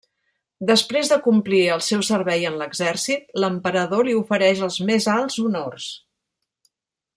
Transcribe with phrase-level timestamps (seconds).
[0.69, 5.89] Després de complir el seu servei en l'exèrcit, l'Emperador li ofereix els més alts honors.